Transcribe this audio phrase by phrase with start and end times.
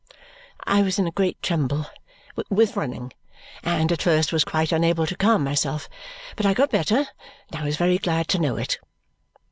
[0.65, 1.85] I was in a great tremble
[2.49, 3.13] with running
[3.61, 5.87] and at first was quite unable to calm myself;
[6.35, 7.05] but I got better,
[7.51, 8.79] and I was very glad to know it.